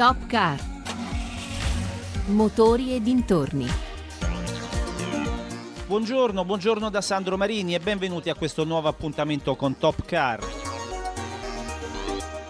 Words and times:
Top 0.00 0.26
Car. 0.28 0.58
Motori 2.28 2.94
e 2.94 3.02
dintorni. 3.02 3.66
Buongiorno, 5.86 6.42
buongiorno 6.42 6.88
da 6.88 7.02
Sandro 7.02 7.36
Marini 7.36 7.74
e 7.74 7.80
benvenuti 7.80 8.30
a 8.30 8.34
questo 8.34 8.64
nuovo 8.64 8.88
appuntamento 8.88 9.54
con 9.56 9.76
Top 9.76 10.02
Car. 10.06 10.59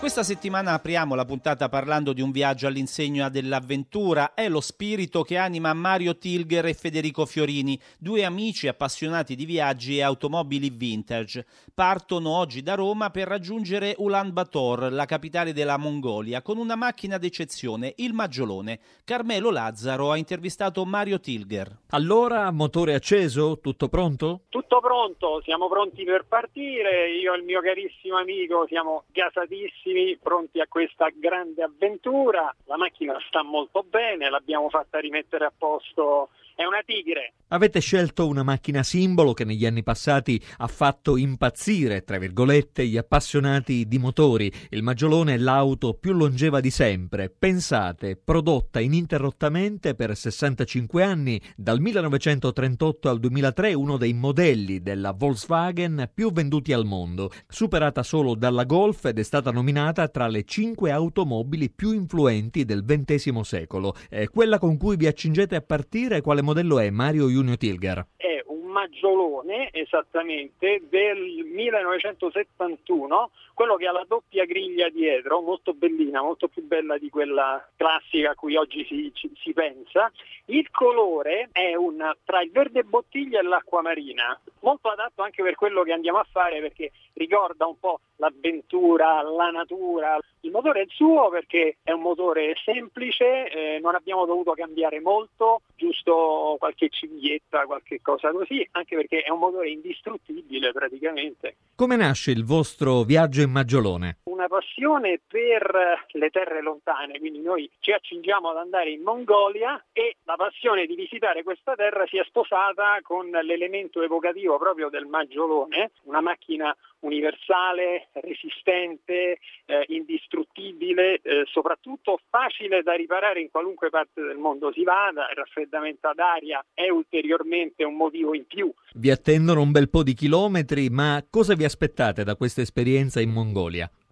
Questa 0.01 0.23
settimana 0.23 0.73
apriamo 0.73 1.15
la 1.15 1.27
puntata 1.27 1.69
parlando 1.69 2.15
di 2.15 2.23
un 2.23 2.31
viaggio 2.31 2.67
all'insegna 2.67 3.29
dell'avventura. 3.29 4.33
È 4.33 4.49
lo 4.49 4.63
spirito 4.63 5.23
che 5.23 5.37
anima 5.37 5.75
Mario 5.75 6.17
Tilger 6.17 6.65
e 6.65 6.73
Federico 6.73 7.27
Fiorini, 7.27 7.79
due 7.99 8.25
amici 8.25 8.67
appassionati 8.67 9.37
di 9.37 9.45
viaggi 9.45 9.99
e 9.99 10.03
automobili 10.03 10.71
vintage. 10.71 11.45
Partono 11.75 12.31
oggi 12.31 12.63
da 12.63 12.77
Roma 12.77 13.11
per 13.11 13.29
raggiungere 13.29 13.95
Ulaanbaatar, 13.99 14.91
la 14.91 15.05
capitale 15.05 15.53
della 15.53 15.77
Mongolia, 15.77 16.41
con 16.41 16.57
una 16.57 16.77
macchina 16.77 17.19
d'eccezione, 17.19 17.93
il 17.99 18.15
Maggiolone. 18.15 18.81
Carmelo 19.05 19.51
Lazzaro 19.51 20.13
ha 20.13 20.17
intervistato 20.17 20.83
Mario 20.87 21.21
Tilger. 21.21 21.77
Allora, 21.91 22.51
motore 22.51 22.95
acceso? 22.95 23.59
Tutto 23.61 23.89
pronto? 23.89 24.45
Tutto 24.49 24.81
pronto, 24.81 25.43
siamo 25.45 25.69
pronti 25.69 26.05
per 26.05 26.25
partire. 26.27 27.11
Io 27.21 27.35
e 27.35 27.37
il 27.37 27.45
mio 27.45 27.61
carissimo 27.61 28.17
amico 28.17 28.65
siamo 28.67 29.05
gasatissimi 29.13 29.90
pronti 30.21 30.61
a 30.61 30.67
questa 30.69 31.09
grande 31.15 31.63
avventura. 31.63 32.55
La 32.65 32.77
macchina 32.77 33.17
sta 33.27 33.43
molto 33.43 33.83
bene, 33.83 34.31
l'abbiamo 34.31 34.69
fatta 34.69 34.99
rimettere 34.99 35.45
a 35.45 35.53
posto. 35.57 36.31
È 36.61 36.65
una 36.67 36.83
tigre. 36.85 37.33
Avete 37.53 37.81
scelto 37.81 38.29
una 38.29 38.43
macchina 38.43 38.83
simbolo 38.83 39.33
che 39.33 39.45
negli 39.45 39.65
anni 39.65 39.83
passati 39.83 40.41
ha 40.59 40.67
fatto 40.67 41.17
impazzire, 41.17 42.05
tra 42.05 42.19
virgolette, 42.19 42.87
gli 42.87 42.99
appassionati 42.99 43.89
di 43.89 43.99
motori. 43.99 44.53
Il 44.69 44.83
Maggiolone 44.83 45.35
è 45.35 45.37
l'auto 45.39 45.95
più 45.95 46.13
longeva 46.13 46.61
di 46.61 46.71
sempre. 46.71 47.31
Pensate, 47.31 48.15
prodotta 48.15 48.79
ininterrottamente 48.79 49.95
per 49.95 50.15
65 50.15 51.03
anni, 51.03 51.41
dal 51.57 51.81
1938 51.81 53.09
al 53.09 53.19
2003 53.19 53.73
uno 53.73 53.97
dei 53.97 54.13
modelli 54.13 54.81
della 54.81 55.13
Volkswagen 55.13 56.11
più 56.13 56.31
venduti 56.33 56.75
al 56.75 56.85
mondo, 56.85 57.33
superata 57.49 58.05
solo 58.05 58.37
dalla 58.37 58.65
Golf 58.65 59.07
ed 59.07 59.19
è 59.19 59.25
stata 59.25 59.51
nominata 59.51 60.07
tra 60.09 60.29
le 60.29 60.45
5 60.45 60.91
automobili 60.93 61.71
più 61.71 61.93
influenti 61.93 62.65
del 62.65 62.85
XX 62.85 63.41
secolo. 63.41 63.97
È 64.09 64.29
quella 64.29 64.59
con 64.59 64.77
cui 64.77 64.95
vi 64.97 65.09
accingete 65.09 65.57
a 65.57 65.63
partire, 65.63 66.21
quale 66.21 66.43
modello 66.43 66.50
è 66.79 66.91
Mario 66.91 67.29
Junio 67.29 67.57
Tilgar? 67.57 68.07
È 68.17 68.43
un 68.47 68.67
maggiolone 68.67 69.71
esattamente 69.73 70.83
del 70.89 71.45
1971, 71.53 73.31
quello 73.61 73.77
che 73.77 73.87
ha 73.87 73.93
la 73.93 74.07
doppia 74.09 74.47
griglia 74.47 74.89
dietro, 74.89 75.43
molto 75.43 75.75
bellina, 75.75 76.23
molto 76.23 76.49
più 76.49 76.67
bella 76.67 76.97
di 76.97 77.11
quella 77.11 77.63
classica 77.77 78.31
a 78.31 78.35
cui 78.35 78.57
oggi 78.57 78.87
si, 78.87 79.13
si 79.37 79.53
pensa. 79.53 80.11
Il 80.47 80.71
colore 80.71 81.51
è 81.53 81.75
un, 81.75 82.11
tra 82.25 82.41
il 82.41 82.51
verde 82.51 82.85
bottiglia 82.85 83.39
e 83.39 83.43
l'acqua 83.43 83.83
marina, 83.83 84.41
molto 84.61 84.89
adatto 84.89 85.23
anche 85.23 85.43
per 85.43 85.57
quello 85.57 85.83
che 85.83 85.93
andiamo 85.93 86.17
a 86.17 86.27
fare 86.31 86.61
perché 86.61 86.91
ricorda 87.13 87.67
un 87.67 87.79
po' 87.79 88.01
l'avventura, 88.17 89.23
la 89.23 89.51
natura. 89.51 90.19
Il 90.41 90.51
motore 90.51 90.81
è 90.81 90.83
il 90.85 90.91
suo 90.91 91.29
perché 91.29 91.77
è 91.83 91.93
un 91.93 92.01
motore 92.01 92.55
semplice, 92.65 93.51
eh, 93.51 93.79
non 93.81 93.95
abbiamo 93.95 94.25
dovuto 94.25 94.53
cambiare 94.53 95.01
molto, 95.01 95.61
giusto 95.77 96.57
qualche 96.59 96.89
cinghietta, 96.89 97.67
qualche 97.67 98.01
cosa 98.01 98.31
così, 98.31 98.67
anche 98.73 98.97
perché 98.97 99.21
è 99.21 99.31
un 99.31 99.39
motore 99.39 99.69
indistruttibile 99.69 100.73
praticamente. 100.73 101.57
Come 101.75 101.97
nasce 101.97 102.31
il 102.31 102.45
vostro 102.45 103.03
viaggio 103.03 103.43
in 103.43 103.50
Maggiolone? 103.51 104.19
Una 104.25 104.49
passione 104.49 105.21
per 105.27 106.07
le 106.13 106.31
terre 106.31 106.63
lontane, 106.63 107.19
quindi 107.19 107.41
noi 107.41 107.71
ci 107.81 107.93
accingiamo 107.93 108.51
ad 108.51 108.57
andare 108.57 108.91
in 108.91 109.03
Mongolia 109.03 109.85
e 109.93 110.17
la 110.25 110.37
passione 110.37 110.87
di 110.87 110.95
visitare 110.95 111.43
questa 111.43 111.75
terra 111.75 112.07
si 112.07 112.19
è 112.19 112.25
sposata 112.25 112.99
con 113.03 113.29
l'elemento 113.29 114.03
evocativo 114.03 114.59
proprio 114.59 114.89
del 114.89 115.07
Maggiolone, 115.07 115.91
una 116.05 116.21
macchina 116.21 116.75
universale, 117.01 118.09
resistente, 118.13 119.39
eh, 119.65 119.85
indistruttibile, 119.89 121.21
eh, 121.23 121.45
soprattutto 121.47 122.21
facile 122.29 122.83
da 122.83 122.95
riparare 122.95 123.41
in 123.41 123.51
qualunque 123.51 123.91
parte 123.91 124.21
del 124.21 124.37
mondo 124.37 124.73
si 124.73 124.83
vada, 124.83 125.29
il 125.31 125.37
raffreddamento 125.37 126.09
ad 126.09 126.19
aria 126.19 126.65
è 126.75 126.89
ulteriormente 126.89 127.85
un 127.85 127.97
motivo 127.97 128.35
in 128.35 128.47
più. 128.47 128.73
Vi 128.95 129.11
attendono 129.11 129.63
un 129.63 129.71
bel 129.71 129.89
po' 129.89 130.03
di 130.03 130.15
chilometri, 130.15 130.89
ma 130.91 131.25
cosa 131.29 131.55
vi 131.55 131.65
aspettate 131.65 132.25
da 132.25 132.37
questa 132.37 132.61
esperienza 132.61 133.21
in 133.21 133.31
Mongolia? 133.31 133.40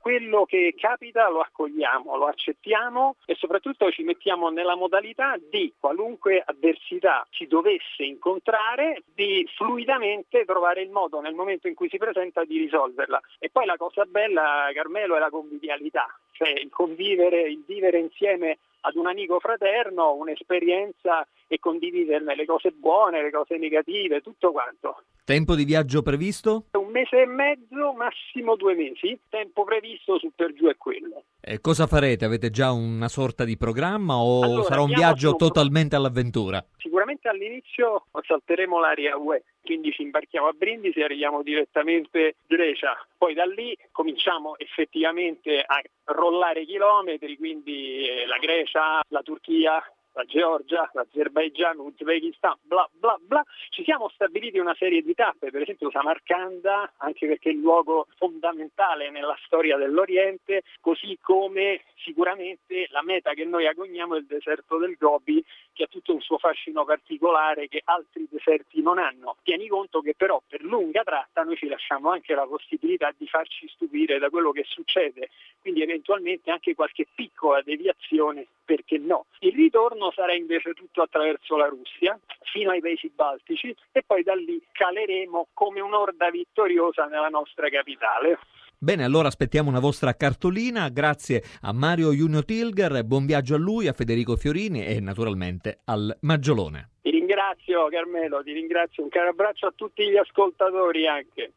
Quello 0.08 0.46
che 0.46 0.74
capita 0.74 1.28
lo 1.28 1.40
accogliamo, 1.40 2.16
lo 2.16 2.28
accettiamo 2.28 3.16
e 3.26 3.34
soprattutto 3.34 3.90
ci 3.90 4.02
mettiamo 4.04 4.48
nella 4.48 4.74
modalità 4.74 5.36
di 5.50 5.74
qualunque 5.78 6.42
avversità 6.46 7.26
ci 7.28 7.46
dovesse 7.46 8.04
incontrare, 8.04 9.02
di 9.14 9.46
fluidamente 9.54 10.46
trovare 10.46 10.80
il 10.80 10.88
modo 10.88 11.20
nel 11.20 11.34
momento 11.34 11.68
in 11.68 11.74
cui 11.74 11.90
si 11.90 11.98
presenta 11.98 12.42
di 12.44 12.56
risolverla. 12.56 13.20
E 13.38 13.50
poi 13.50 13.66
la 13.66 13.76
cosa 13.76 14.06
bella, 14.06 14.70
Carmelo, 14.72 15.14
è 15.14 15.18
la 15.18 15.28
convivialità, 15.28 16.06
cioè 16.32 16.48
il 16.48 16.70
convivere, 16.70 17.42
il 17.42 17.62
vivere 17.66 17.98
insieme 17.98 18.60
ad 18.80 18.94
un 18.94 19.08
amico 19.08 19.38
fraterno 19.40 20.14
un'esperienza 20.14 21.26
e 21.48 21.58
condividerne 21.58 22.36
le 22.36 22.44
cose 22.44 22.70
buone, 22.70 23.22
le 23.22 23.30
cose 23.30 23.56
negative, 23.56 24.20
tutto 24.20 24.52
quanto. 24.52 25.02
Tempo 25.24 25.54
di 25.54 25.64
viaggio 25.64 26.02
previsto? 26.02 26.66
Un 26.72 26.90
mese 26.90 27.22
e 27.22 27.26
mezzo, 27.26 27.92
massimo 27.92 28.56
due 28.56 28.74
mesi. 28.74 29.18
Tempo 29.28 29.64
previsto 29.64 30.18
su 30.18 30.30
per 30.34 30.54
giù 30.54 30.66
è 30.68 30.76
quello. 30.76 31.24
E 31.40 31.60
cosa 31.60 31.86
farete? 31.86 32.24
Avete 32.24 32.50
già 32.50 32.70
una 32.72 33.08
sorta 33.08 33.44
di 33.44 33.56
programma 33.56 34.16
o 34.16 34.42
allora, 34.42 34.62
sarà 34.62 34.80
un 34.82 34.92
viaggio 34.92 35.34
totalmente 35.36 35.96
all'avventura? 35.96 36.64
Sicuramente 36.76 37.28
all'inizio 37.28 38.06
salteremo 38.26 38.80
l'area 38.80 39.16
UE, 39.16 39.44
quindi 39.62 39.92
ci 39.92 40.02
imbarchiamo 40.02 40.48
a 40.48 40.52
Brindisi 40.52 41.00
e 41.00 41.04
arriviamo 41.04 41.42
direttamente 41.42 42.18
in 42.18 42.56
Grecia. 42.56 42.96
Poi 43.16 43.34
da 43.34 43.44
lì 43.44 43.76
cominciamo 43.92 44.58
effettivamente 44.58 45.60
a 45.60 45.80
rollare 46.04 46.64
chilometri, 46.64 47.36
quindi 47.36 48.08
eh, 48.08 48.26
la 48.26 48.38
Grecia, 48.38 49.00
la 49.08 49.22
Turchia, 49.22 49.82
la 50.18 50.24
Georgia, 50.24 50.90
l'Azerbaigian, 50.94 51.76
l'Uzbekistan, 51.76 52.56
bla 52.62 52.88
bla 52.92 53.16
bla. 53.20 53.44
Ci 53.70 53.84
siamo 53.84 54.08
stabiliti 54.08 54.58
una 54.58 54.74
serie 54.74 55.00
di 55.02 55.14
tappe, 55.14 55.50
per 55.50 55.62
esempio 55.62 55.90
Samarcanda, 55.92 56.94
anche 56.96 57.28
perché 57.28 57.50
è 57.50 57.52
il 57.52 57.60
luogo 57.60 58.08
fondamentale 58.16 59.10
nella 59.10 59.38
storia 59.44 59.76
dell'Oriente, 59.76 60.62
così 60.80 61.16
come 61.22 61.84
sicuramente 61.94 62.88
la 62.90 63.02
meta 63.02 63.32
che 63.34 63.44
noi 63.44 63.66
agogniamo 63.68 64.16
è 64.16 64.18
il 64.18 64.26
deserto 64.26 64.76
del 64.78 64.96
Gobi, 64.98 65.44
che 65.72 65.84
ha 65.84 65.86
tutto 65.86 66.12
un 66.12 66.20
suo 66.20 66.38
fascino 66.38 66.84
particolare 66.84 67.68
che 67.68 67.82
altri 67.84 68.26
deserti 68.28 68.82
non 68.82 68.98
hanno. 68.98 69.36
Tieni 69.44 69.68
conto 69.68 70.00
che 70.00 70.14
però 70.16 70.42
per 70.48 70.62
lunga 70.62 71.04
tratta 71.04 71.44
noi 71.44 71.56
ci 71.56 71.68
lasciamo 71.68 72.10
anche 72.10 72.34
la 72.34 72.46
possibilità 72.46 73.14
di 73.16 73.28
farci 73.28 73.68
stupire 73.68 74.18
da 74.18 74.30
quello 74.30 74.50
che 74.50 74.64
succede, 74.66 75.30
quindi 75.60 75.82
eventualmente 75.82 76.50
anche 76.50 76.74
qualche 76.74 77.06
piccola 77.14 77.62
deviazione, 77.62 78.46
perché 78.64 78.98
no. 78.98 79.26
Il 79.40 79.54
ritorno 79.54 80.07
sarà 80.12 80.34
invece 80.34 80.72
tutto 80.74 81.02
attraverso 81.02 81.56
la 81.56 81.66
Russia, 81.66 82.18
fino 82.52 82.70
ai 82.70 82.80
paesi 82.80 83.10
baltici 83.14 83.74
e 83.92 84.02
poi 84.06 84.22
da 84.22 84.34
lì 84.34 84.60
caleremo 84.72 85.48
come 85.52 85.80
un'orda 85.80 86.30
vittoriosa 86.30 87.06
nella 87.06 87.28
nostra 87.28 87.68
capitale. 87.68 88.38
Bene, 88.80 89.02
allora 89.02 89.26
aspettiamo 89.26 89.68
una 89.68 89.80
vostra 89.80 90.14
cartolina. 90.14 90.88
Grazie 90.88 91.42
a 91.62 91.72
Mario 91.72 92.12
Junio 92.12 92.44
Tilger, 92.44 93.02
buon 93.04 93.26
viaggio 93.26 93.56
a 93.56 93.58
lui, 93.58 93.88
a 93.88 93.92
Federico 93.92 94.36
Fiorini 94.36 94.86
e 94.86 95.00
naturalmente 95.00 95.80
al 95.86 96.16
Maggiolone. 96.20 96.90
Ti 97.02 97.10
ringrazio 97.10 97.88
Carmelo, 97.88 98.42
ti 98.44 98.52
ringrazio. 98.52 99.02
Un 99.02 99.08
caro 99.08 99.30
abbraccio 99.30 99.66
a 99.66 99.72
tutti 99.74 100.08
gli 100.08 100.16
ascoltatori 100.16 101.08
anche. 101.08 101.54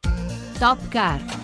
Top 0.58 0.88
Car 0.88 1.41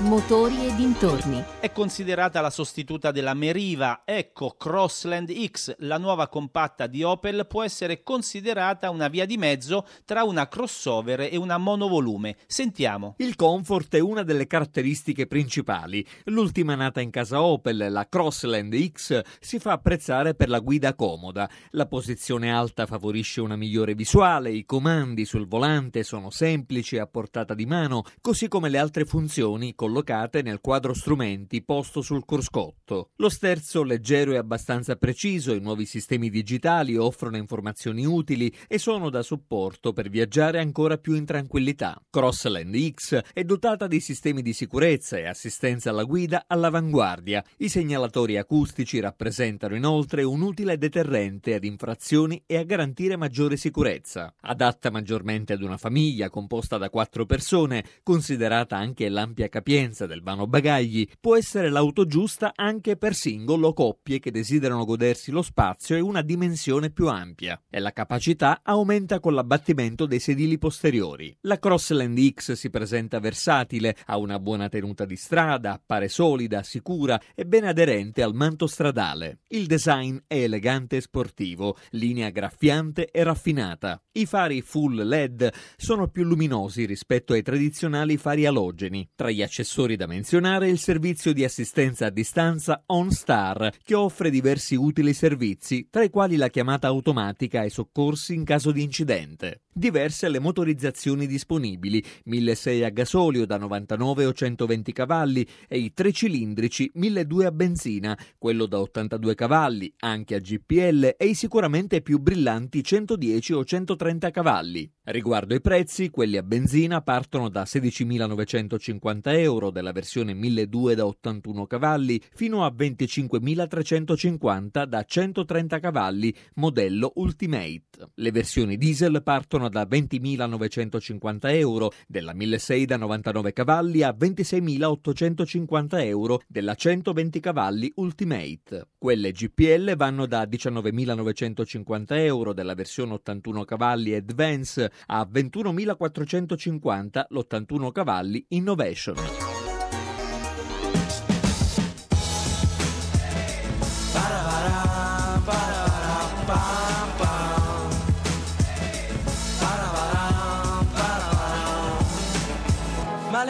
motori 0.00 0.66
e 0.66 0.74
dintorni. 0.74 1.42
È 1.60 1.70
considerata 1.70 2.40
la 2.40 2.50
sostituta 2.50 3.10
della 3.10 3.32
Meriva. 3.32 4.02
Ecco, 4.04 4.56
Crossland 4.58 5.32
X, 5.32 5.76
la 5.78 5.98
nuova 5.98 6.28
compatta 6.28 6.86
di 6.86 7.02
Opel, 7.02 7.46
può 7.46 7.62
essere 7.62 8.02
considerata 8.02 8.90
una 8.90 9.08
via 9.08 9.24
di 9.24 9.36
mezzo 9.36 9.86
tra 10.04 10.24
una 10.24 10.48
crossover 10.48 11.20
e 11.20 11.36
una 11.36 11.58
monovolume. 11.58 12.36
Sentiamo. 12.46 13.14
Il 13.18 13.36
comfort 13.36 13.94
è 13.94 14.00
una 14.00 14.22
delle 14.24 14.46
caratteristiche 14.46 15.26
principali. 15.26 16.04
L'ultima 16.24 16.74
nata 16.74 17.00
in 17.00 17.10
casa 17.10 17.42
Opel, 17.42 17.86
la 17.90 18.08
Crossland 18.08 18.74
X, 18.90 19.22
si 19.38 19.58
fa 19.58 19.72
apprezzare 19.72 20.34
per 20.34 20.48
la 20.48 20.58
guida 20.58 20.94
comoda. 20.94 21.48
La 21.70 21.86
posizione 21.86 22.52
alta 22.52 22.86
favorisce 22.86 23.40
una 23.40 23.56
migliore 23.56 23.94
visuale, 23.94 24.50
i 24.50 24.64
comandi 24.64 25.24
sul 25.24 25.46
volante 25.46 26.02
sono 26.02 26.30
semplici 26.30 26.96
e 26.96 27.00
a 27.00 27.06
portata 27.06 27.54
di 27.54 27.64
mano, 27.64 28.02
così 28.20 28.48
come 28.48 28.68
le 28.68 28.78
altre 28.78 29.04
funzioni 29.04 29.74
collocate 29.84 30.40
nel 30.40 30.60
quadro 30.62 30.94
strumenti 30.94 31.62
posto 31.62 32.00
sul 32.00 32.24
cruscotto. 32.24 33.10
Lo 33.16 33.28
sterzo 33.28 33.82
leggero 33.82 34.32
e 34.32 34.38
abbastanza 34.38 34.96
preciso, 34.96 35.52
i 35.52 35.60
nuovi 35.60 35.84
sistemi 35.84 36.30
digitali 36.30 36.96
offrono 36.96 37.36
informazioni 37.36 38.06
utili 38.06 38.50
e 38.66 38.78
sono 38.78 39.10
da 39.10 39.22
supporto 39.22 39.92
per 39.92 40.08
viaggiare 40.08 40.58
ancora 40.58 40.96
più 40.96 41.12
in 41.12 41.26
tranquillità. 41.26 42.00
Crossland 42.08 42.74
X 42.94 43.20
è 43.34 43.44
dotata 43.44 43.86
di 43.86 44.00
sistemi 44.00 44.40
di 44.40 44.54
sicurezza 44.54 45.18
e 45.18 45.26
assistenza 45.26 45.90
alla 45.90 46.04
guida 46.04 46.44
all'avanguardia. 46.46 47.44
I 47.58 47.68
segnalatori 47.68 48.38
acustici 48.38 49.00
rappresentano 49.00 49.76
inoltre 49.76 50.22
un 50.22 50.40
utile 50.40 50.78
deterrente 50.78 51.52
ad 51.52 51.64
infrazioni 51.64 52.42
e 52.46 52.56
a 52.56 52.64
garantire 52.64 53.18
maggiore 53.18 53.58
sicurezza. 53.58 54.32
Adatta 54.40 54.90
maggiormente 54.90 55.52
ad 55.52 55.60
una 55.60 55.76
famiglia 55.76 56.30
composta 56.30 56.78
da 56.78 56.88
quattro 56.88 57.26
persone, 57.26 57.84
considerata 58.02 58.78
anche 58.78 59.10
l'ampia 59.10 59.50
capienza 59.50 59.72
del 59.74 60.22
vano 60.22 60.46
bagagli, 60.46 61.04
può 61.20 61.36
essere 61.36 61.68
l'auto 61.68 62.06
giusta 62.06 62.52
anche 62.54 62.96
per 62.96 63.12
singolo 63.12 63.68
o 63.68 63.72
coppie 63.72 64.20
che 64.20 64.30
desiderano 64.30 64.84
godersi 64.84 65.32
lo 65.32 65.42
spazio 65.42 65.96
e 65.96 66.00
una 66.00 66.22
dimensione 66.22 66.90
più 66.90 67.08
ampia. 67.08 67.60
E 67.68 67.80
la 67.80 67.92
capacità 67.92 68.60
aumenta 68.62 69.18
con 69.18 69.34
l'abbattimento 69.34 70.06
dei 70.06 70.20
sedili 70.20 70.58
posteriori. 70.58 71.36
La 71.40 71.58
Crossland 71.58 72.16
X 72.34 72.52
si 72.52 72.70
presenta 72.70 73.18
versatile, 73.18 73.96
ha 74.06 74.16
una 74.16 74.38
buona 74.38 74.68
tenuta 74.68 75.04
di 75.04 75.16
strada, 75.16 75.72
appare 75.72 76.06
solida, 76.06 76.62
sicura 76.62 77.20
e 77.34 77.44
ben 77.44 77.64
aderente 77.64 78.22
al 78.22 78.32
manto 78.32 78.68
stradale. 78.68 79.40
Il 79.48 79.66
design 79.66 80.18
è 80.28 80.36
elegante 80.36 80.98
e 80.98 81.00
sportivo, 81.00 81.76
linea 81.90 82.30
graffiante 82.30 83.10
e 83.10 83.24
raffinata. 83.24 84.00
I 84.12 84.24
fari 84.26 84.62
full 84.62 85.02
LED 85.02 85.50
sono 85.76 86.06
più 86.06 86.22
luminosi 86.22 86.86
rispetto 86.86 87.32
ai 87.32 87.42
tradizionali 87.42 88.16
fari 88.16 88.46
alogeni. 88.46 89.10
Tra 89.16 89.32
gli 89.32 89.42
accessori 89.42 89.62
da 89.96 90.06
menzionare 90.06 90.68
il 90.68 90.78
servizio 90.78 91.32
di 91.32 91.42
assistenza 91.42 92.06
a 92.06 92.10
distanza 92.10 92.84
OnStar, 92.86 93.72
che 93.82 93.94
offre 93.94 94.30
diversi 94.30 94.76
utili 94.76 95.12
servizi, 95.12 95.88
tra 95.90 96.04
i 96.04 96.10
quali 96.10 96.36
la 96.36 96.48
chiamata 96.48 96.86
automatica 96.86 97.60
ai 97.60 97.70
soccorsi 97.70 98.34
in 98.34 98.44
caso 98.44 98.70
di 98.70 98.82
incidente. 98.82 99.63
Diverse 99.76 100.28
le 100.28 100.38
motorizzazioni 100.38 101.26
disponibili, 101.26 102.00
1600 102.26 102.86
a 102.86 102.90
gasolio 102.90 103.44
da 103.44 103.58
99 103.58 104.24
o 104.24 104.32
120 104.32 104.92
cavalli 104.92 105.44
e 105.66 105.78
i 105.78 105.92
tre 105.92 106.12
cilindrici 106.12 106.92
1200 106.94 107.44
a 107.44 107.50
benzina, 107.50 108.16
quello 108.38 108.66
da 108.66 108.78
82 108.78 109.34
cavalli, 109.34 109.92
anche 109.98 110.36
a 110.36 110.38
GPL 110.38 111.16
e 111.16 111.26
i 111.26 111.34
sicuramente 111.34 112.02
più 112.02 112.20
brillanti 112.20 112.84
110 112.84 113.52
o 113.52 113.64
130 113.64 114.30
cavalli. 114.30 114.88
Riguardo 115.06 115.56
i 115.56 115.60
prezzi, 115.60 116.08
quelli 116.08 116.36
a 116.36 116.44
benzina 116.44 117.02
partono 117.02 117.48
da 117.48 117.64
16.950 117.64 119.20
euro 119.40 119.70
della 119.70 119.90
versione 119.90 120.34
1200 120.34 120.94
da 120.94 121.04
81 121.04 121.66
cavalli 121.66 122.22
fino 122.32 122.64
a 122.64 122.72
25.350 122.72 124.84
da 124.84 125.02
130 125.02 125.80
cavalli 125.80 126.32
modello 126.54 127.10
Ultimate. 127.16 128.12
Le 128.14 128.30
versioni 128.30 128.76
diesel 128.76 129.20
partono 129.24 129.62
da 129.68 129.82
20.950 129.82 131.38
euro 131.56 131.92
della 132.06 132.32
1600 132.32 132.92
da 132.94 132.96
99 132.96 133.52
cavalli 133.52 134.02
a 134.02 134.14
26.850 134.18 136.04
euro 136.04 136.40
della 136.46 136.74
120 136.74 137.40
cavalli 137.40 137.92
Ultimate. 137.96 138.88
Quelle 138.98 139.32
GPL 139.32 139.96
vanno 139.96 140.26
da 140.26 140.44
19.950 140.44 142.04
euro 142.18 142.52
della 142.52 142.74
versione 142.74 143.14
81 143.14 143.64
cavalli 143.64 144.14
Advance 144.14 144.90
a 145.06 145.28
21.450 145.30 147.24
l'81 147.28 147.92
cavalli 147.92 148.44
Innovation. 148.48 149.53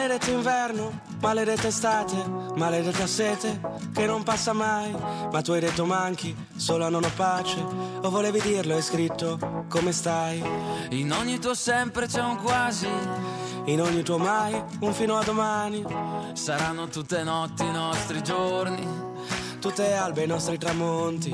Maledetto 0.05 0.29
inverno, 0.29 1.01
maledetta 1.19 1.65
estate, 1.65 2.15
maledetta 2.53 3.07
sete 3.07 3.59
che 3.91 4.05
non 4.05 4.21
passa 4.21 4.53
mai. 4.53 4.95
Ma 5.31 5.41
tu 5.41 5.51
hai 5.53 5.59
detto 5.59 5.83
manchi, 5.83 6.35
solo 6.55 6.87
non 6.89 7.03
ho 7.03 7.09
pace. 7.15 7.59
O 7.59 8.07
volevi 8.11 8.39
dirlo, 8.39 8.75
hai 8.75 8.83
scritto 8.83 9.65
come 9.67 9.91
stai. 9.91 10.43
In 10.89 11.11
ogni 11.11 11.39
tuo 11.39 11.55
sempre 11.55 12.05
c'è 12.05 12.21
un 12.21 12.37
quasi. 12.37 12.87
In 13.65 13.81
ogni 13.81 14.03
tuo 14.03 14.19
mai, 14.19 14.53
un 14.81 14.93
fino 14.93 15.17
a 15.17 15.23
domani. 15.23 15.83
Saranno 16.33 16.87
tutte 16.87 17.23
notti 17.23 17.65
i 17.65 17.71
nostri 17.71 18.21
giorni. 18.21 19.14
Tutte 19.65 19.93
albe 19.95 20.25
i 20.25 20.27
nostri 20.27 20.59
tramonti. 20.59 21.33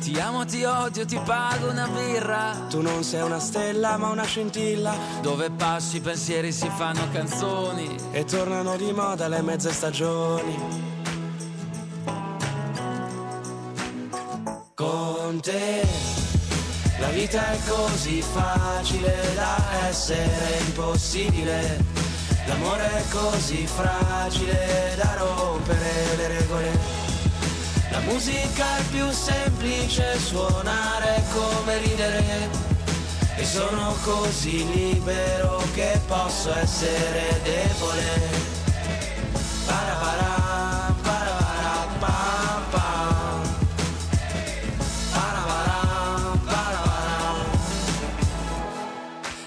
Ti 0.00 0.18
amo, 0.18 0.46
ti 0.46 0.64
odio, 0.64 1.04
ti 1.04 1.20
pago 1.22 1.68
una 1.68 1.86
birra. 1.86 2.52
Tu 2.70 2.80
non 2.80 3.04
sei 3.04 3.20
una 3.20 3.38
stella, 3.38 3.98
ma 3.98 4.08
una 4.08 4.24
scintilla. 4.24 4.94
Dove 5.20 5.50
passi 5.50 5.98
i 5.98 6.00
pensieri 6.00 6.52
si 6.52 6.70
fanno 6.74 7.06
canzoni. 7.12 7.94
E 8.12 8.24
tornano 8.24 8.76
di 8.76 8.90
moda 8.92 9.28
le 9.28 9.42
mezze 9.42 9.72
stagioni. 9.72 10.58
Con 14.72 15.40
te 15.42 15.86
la 16.98 17.08
vita 17.08 17.46
è 17.52 17.58
così 17.68 18.22
facile 18.22 19.34
da 19.34 19.86
essere 19.86 20.60
impossibile. 20.66 21.84
L'amore 22.46 22.86
è 22.86 23.04
così 23.10 23.66
fragile 23.66 24.94
da 24.96 25.14
rompere 25.18 26.16
le 26.16 26.28
regole. 26.28 27.05
La 27.96 28.02
musica 28.02 28.76
è 28.76 28.82
più 28.90 29.10
semplice, 29.10 30.18
suonare 30.18 31.24
come 31.32 31.78
ridere. 31.78 32.50
E 33.36 33.42
sono 33.42 33.96
così 34.04 34.70
libero 34.70 35.62
che 35.72 35.98
posso 36.06 36.54
essere 36.54 37.40
debole. 37.42 38.04
Parapara. 39.64 40.34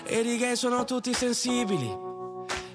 Ed 0.05 0.25
i 0.25 0.37
gay 0.37 0.55
sono 0.55 0.83
tutti 0.85 1.13
sensibili. 1.13 2.08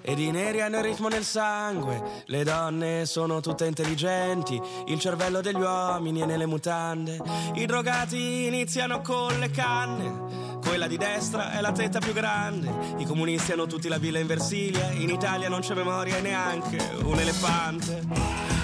Ed 0.06 0.19
i 0.19 0.31
neri 0.31 0.61
hanno 0.61 0.77
il 0.77 0.85
ritmo 0.85 1.09
nel 1.09 1.25
sangue, 1.25 2.25
le 2.27 2.45
donne 2.45 3.06
sono 3.06 3.41
tutte 3.41 3.65
intelligenti, 3.65 4.61
il 4.89 4.99
cervello 4.99 5.41
degli 5.41 5.59
uomini 5.59 6.21
è 6.21 6.27
nelle 6.27 6.45
mutande, 6.45 7.19
i 7.55 7.65
drogati 7.65 8.45
iniziano 8.45 9.01
con 9.01 9.39
le 9.39 9.49
canne, 9.51 10.59
quella 10.61 10.89
di 10.89 10.99
destra 10.99 11.53
è 11.53 11.62
la 11.62 11.73
tetta 11.73 12.01
più 12.01 12.12
grande, 12.12 12.71
i 12.99 13.06
comunisti 13.06 13.53
hanno 13.53 13.65
tutti 13.65 13.89
la 13.89 13.97
villa 13.97 14.19
in 14.19 14.27
Versilia, 14.27 14.91
in 14.91 15.09
Italia 15.09 15.49
non 15.49 15.61
c'è 15.61 15.73
memoria 15.73 16.19
e 16.19 16.21
neanche 16.21 16.87
un 17.03 17.19
elefante. 17.19 18.03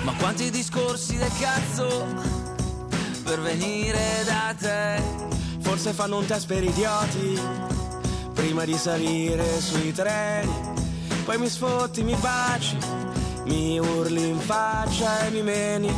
Ma 0.03 0.13
quanti 0.19 0.51
discorsi 0.51 1.17
del 1.17 1.33
cazzo 1.41 2.07
per 3.25 3.41
venire 3.41 4.25
da 4.27 4.55
te? 4.59 5.03
Forse 5.61 5.95
fanno 5.95 6.19
un 6.19 6.27
test 6.27 6.47
per 6.47 6.63
idioti, 6.63 7.41
prima 8.35 8.67
di 8.67 8.77
salire 8.77 9.59
sui 9.59 9.91
treni 9.95 10.80
poi 11.31 11.39
mi 11.39 11.49
sfotti, 11.49 12.03
mi 12.03 12.17
baci, 12.17 12.77
mi 13.45 13.79
urli 13.79 14.31
in 14.31 14.41
faccia 14.41 15.27
e 15.27 15.31
mi 15.31 15.43
meni. 15.43 15.89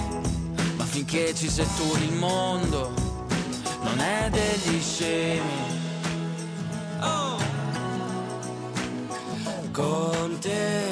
Ma 0.77 0.85
finché 0.85 1.35
ci 1.35 1.49
sei 1.49 1.67
tu 1.75 1.97
il 1.97 2.13
mondo 2.13 2.93
non 3.81 3.99
è 3.99 4.29
degli 4.29 4.79
scemi. 4.79 5.81
Oh. 7.01 7.37
Con 9.71 10.39
te 10.39 10.83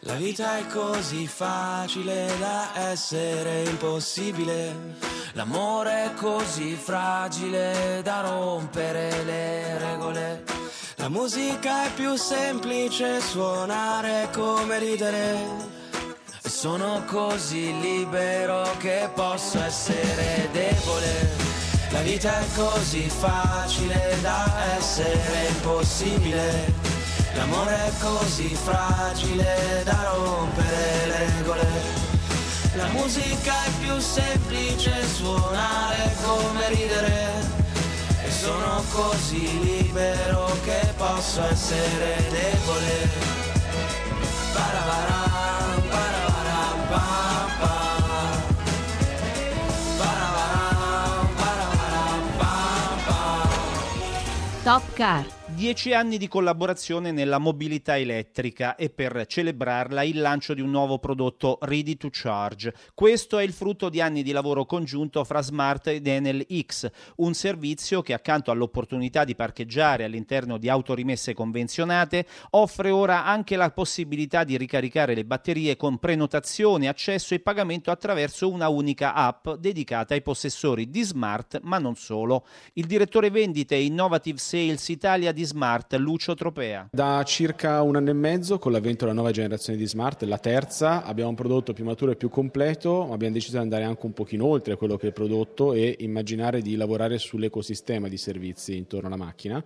la 0.00 0.14
vita 0.16 0.58
è 0.58 0.66
così 0.66 1.26
facile 1.26 2.30
da 2.38 2.90
essere 2.90 3.62
impossibile. 3.62 4.98
L'amore 5.32 6.04
è 6.04 6.14
così 6.14 6.74
fragile 6.74 8.02
da 8.02 8.20
rompere 8.20 9.24
le 9.24 9.78
regole. 9.78 10.59
La 11.00 11.08
musica 11.08 11.86
è 11.86 11.92
più 11.94 12.14
semplice, 12.14 13.20
suonare 13.20 14.28
come 14.34 14.78
ridere. 14.78 15.38
Sono 16.44 17.02
così 17.06 17.80
libero 17.80 18.76
che 18.76 19.08
posso 19.14 19.58
essere 19.62 20.50
debole. 20.52 21.30
La 21.88 22.02
vita 22.02 22.38
è 22.38 22.44
così 22.54 23.08
facile 23.08 24.18
da 24.20 24.44
essere 24.76 25.48
impossibile. 25.48 26.70
L'amore 27.34 27.76
è 27.76 27.92
così 27.98 28.54
fragile 28.54 29.82
da 29.84 30.12
rompere 30.14 31.06
le 31.06 31.16
regole. 31.16 31.66
La 32.76 32.88
musica 32.88 33.54
è 33.64 33.70
più 33.80 33.98
semplice, 33.98 35.06
suonare 35.06 36.14
come 36.22 36.68
ridere 36.68 37.29
sono 38.40 38.82
così 38.90 39.60
libero 39.60 40.46
che 40.64 40.94
posso 40.96 41.42
essere 41.42 42.16
debole. 42.30 43.08
Parabaram, 44.54 45.82
parabaram, 45.90 46.88
pam, 46.88 47.50
pam 47.58 48.42
Parabaram, 49.98 51.28
parabaram, 51.36 52.22
pam, 52.38 53.04
pam 53.04 54.62
Top 54.64 54.84
Car. 54.94 55.39
Dieci 55.60 55.92
anni 55.92 56.16
di 56.16 56.26
collaborazione 56.26 57.12
nella 57.12 57.36
mobilità 57.36 57.98
elettrica 57.98 58.76
e 58.76 58.88
per 58.88 59.26
celebrarla 59.26 60.02
il 60.04 60.18
lancio 60.18 60.54
di 60.54 60.62
un 60.62 60.70
nuovo 60.70 60.98
prodotto 60.98 61.58
Ready 61.60 61.98
to 61.98 62.08
Charge. 62.10 62.72
Questo 62.94 63.36
è 63.36 63.42
il 63.42 63.52
frutto 63.52 63.90
di 63.90 64.00
anni 64.00 64.22
di 64.22 64.32
lavoro 64.32 64.64
congiunto 64.64 65.22
fra 65.22 65.42
Smart 65.42 65.88
ed 65.88 66.06
Enel 66.06 66.46
X, 66.50 66.90
un 67.16 67.34
servizio 67.34 68.00
che 68.00 68.14
accanto 68.14 68.50
all'opportunità 68.50 69.24
di 69.24 69.34
parcheggiare 69.34 70.04
all'interno 70.04 70.56
di 70.56 70.70
autorimesse 70.70 71.34
convenzionate 71.34 72.26
offre 72.52 72.88
ora 72.88 73.26
anche 73.26 73.56
la 73.56 73.70
possibilità 73.70 74.44
di 74.44 74.56
ricaricare 74.56 75.14
le 75.14 75.26
batterie 75.26 75.76
con 75.76 75.98
prenotazione, 75.98 76.88
accesso 76.88 77.34
e 77.34 77.40
pagamento 77.40 77.90
attraverso 77.90 78.50
una 78.50 78.70
unica 78.70 79.12
app 79.12 79.50
dedicata 79.58 80.14
ai 80.14 80.22
possessori 80.22 80.88
di 80.88 81.02
Smart, 81.02 81.60
ma 81.64 81.76
non 81.76 81.96
solo. 81.96 82.46
Il 82.72 82.86
direttore 82.86 83.28
vendite 83.28 83.76
Innovative 83.76 84.38
Sales 84.38 84.88
Italia 84.88 85.32
di 85.32 85.48
Smart, 85.50 85.94
Lucio 85.94 86.34
Tropea. 86.34 86.88
Da 86.92 87.24
circa 87.24 87.82
un 87.82 87.96
anno 87.96 88.10
e 88.10 88.12
mezzo, 88.12 88.60
con 88.60 88.70
l'avvento 88.70 89.00
della 89.00 89.16
nuova 89.16 89.32
generazione 89.32 89.76
di 89.76 89.84
Smart, 89.84 90.22
la 90.22 90.38
terza, 90.38 91.02
abbiamo 91.02 91.30
un 91.30 91.34
prodotto 91.34 91.72
più 91.72 91.84
maturo 91.84 92.12
e 92.12 92.16
più 92.16 92.28
completo, 92.28 93.06
ma 93.06 93.14
abbiamo 93.14 93.34
deciso 93.34 93.56
di 93.56 93.62
andare 93.62 93.82
anche 93.82 94.06
un 94.06 94.12
pochino 94.12 94.46
oltre 94.46 94.76
quello 94.76 94.94
che 94.96 95.04
è 95.04 95.06
il 95.08 95.12
prodotto 95.12 95.72
e 95.72 95.96
immaginare 95.98 96.62
di 96.62 96.76
lavorare 96.76 97.18
sull'ecosistema 97.18 98.06
di 98.06 98.16
servizi 98.16 98.76
intorno 98.76 99.08
alla 99.08 99.16
macchina. 99.16 99.62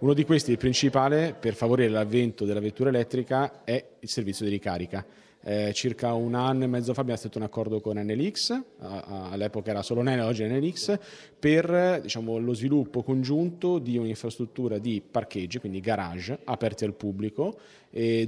Uno 0.00 0.12
di 0.12 0.24
questi, 0.24 0.50
il 0.50 0.58
principale, 0.58 1.36
per 1.38 1.54
favorire 1.54 1.88
l'avvento 1.88 2.44
della 2.44 2.60
vettura 2.60 2.88
elettrica, 2.88 3.62
è 3.62 3.84
il 4.00 4.08
servizio 4.08 4.44
di 4.44 4.50
ricarica. 4.50 5.06
Eh, 5.50 5.72
circa 5.72 6.12
un 6.12 6.34
anno 6.34 6.64
e 6.64 6.66
mezzo 6.66 6.92
fa 6.92 7.00
abbiamo 7.00 7.18
stretto 7.18 7.38
un 7.38 7.44
accordo 7.44 7.80
con 7.80 7.96
NLX, 7.96 8.64
all'epoca 8.80 9.70
era 9.70 9.80
solo 9.80 10.02
Enel, 10.02 10.20
oggi 10.20 10.42
è 10.42 10.46
NLX, 10.46 10.98
per 11.38 12.00
diciamo, 12.02 12.36
lo 12.36 12.52
sviluppo 12.52 13.02
congiunto 13.02 13.78
di 13.78 13.96
un'infrastruttura 13.96 14.76
di 14.76 15.00
parcheggi, 15.00 15.58
quindi 15.58 15.80
garage, 15.80 16.38
aperti 16.44 16.84
al 16.84 16.92
pubblico, 16.92 17.58